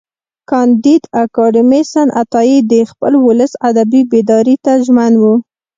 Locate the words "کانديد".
0.49-1.03